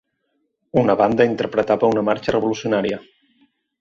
[0.83, 3.03] Una banda interpretava una marxa revolucionària.